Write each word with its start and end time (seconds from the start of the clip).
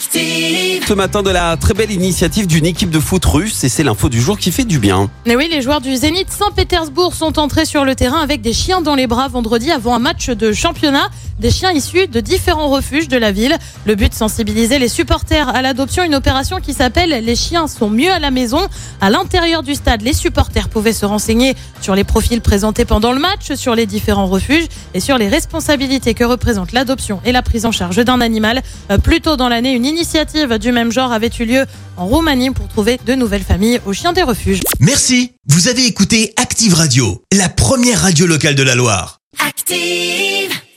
Active. 0.00 0.82
Ce 0.88 0.94
matin 0.94 1.22
de 1.22 1.28
la 1.28 1.58
très 1.58 1.74
belle 1.74 1.90
initiative 1.90 2.46
d'une 2.46 2.64
équipe 2.64 2.88
de 2.88 2.98
foot 2.98 3.22
russe 3.26 3.62
et 3.64 3.68
c'est 3.68 3.82
l'info 3.82 4.08
du 4.08 4.18
jour 4.18 4.38
qui 4.38 4.50
fait 4.50 4.64
du 4.64 4.78
bien. 4.78 5.10
Mais 5.26 5.36
oui, 5.36 5.46
les 5.52 5.60
joueurs 5.60 5.82
du 5.82 5.94
Zénith 5.94 6.30
Saint-Pétersbourg 6.30 7.14
sont 7.14 7.38
entrés 7.38 7.66
sur 7.66 7.84
le 7.84 7.94
terrain 7.94 8.20
avec 8.20 8.40
des 8.40 8.54
chiens 8.54 8.80
dans 8.80 8.94
les 8.94 9.06
bras 9.06 9.28
vendredi 9.28 9.70
avant 9.70 9.94
un 9.94 9.98
match 9.98 10.30
de 10.30 10.52
championnat. 10.52 11.10
Des 11.38 11.50
chiens 11.50 11.72
issus 11.72 12.06
de 12.06 12.20
différents 12.20 12.68
refuges 12.68 13.08
de 13.08 13.16
la 13.18 13.30
ville. 13.30 13.56
Le 13.86 13.94
but, 13.94 14.12
sensibiliser 14.14 14.78
les 14.78 14.88
supporters 14.88 15.48
à 15.48 15.60
l'adoption, 15.62 16.02
une 16.02 16.14
opération 16.14 16.60
qui 16.60 16.72
s'appelle 16.74 17.24
Les 17.24 17.36
chiens 17.36 17.66
sont 17.66 17.90
mieux 17.90 18.10
à 18.10 18.18
la 18.18 18.30
maison. 18.30 18.60
À 19.02 19.10
l'intérieur 19.10 19.62
du 19.62 19.74
stade, 19.74 20.02
les 20.02 20.12
supporters 20.12 20.68
pouvaient 20.68 20.92
se 20.92 21.06
renseigner 21.06 21.54
sur 21.82 21.94
les 21.94 22.04
profils 22.04 22.40
présentés 22.40 22.84
pendant 22.84 23.12
le 23.12 23.20
match, 23.20 23.52
sur 23.54 23.74
les 23.74 23.86
différents 23.86 24.26
refuges 24.26 24.66
et 24.94 25.00
sur 25.00 25.18
les 25.18 25.28
responsabilités 25.28 26.14
que 26.14 26.24
représente 26.24 26.72
l'adoption 26.72 27.20
et 27.24 27.32
la 27.32 27.42
prise 27.42 27.64
en 27.66 27.72
charge 27.72 28.02
d'un 28.04 28.20
animal. 28.20 28.62
Euh, 28.90 28.98
Plus 28.98 29.20
tôt 29.20 29.36
dans 29.36 29.48
l'année, 29.48 29.72
une 29.72 29.86
initiative 29.90 30.58
du 30.58 30.72
même 30.72 30.92
genre 30.92 31.12
avait 31.12 31.30
eu 31.38 31.44
lieu 31.44 31.66
en 31.96 32.06
Roumanie 32.06 32.50
pour 32.50 32.68
trouver 32.68 32.98
de 33.04 33.14
nouvelles 33.14 33.42
familles 33.42 33.80
aux 33.84 33.92
chiens 33.92 34.12
des 34.12 34.22
refuges. 34.22 34.60
Merci, 34.78 35.32
vous 35.48 35.68
avez 35.68 35.84
écouté 35.84 36.32
Active 36.36 36.74
Radio, 36.74 37.22
la 37.32 37.48
première 37.48 38.00
radio 38.00 38.26
locale 38.26 38.54
de 38.54 38.62
la 38.62 38.74
Loire. 38.74 39.18
Active. 39.46 40.60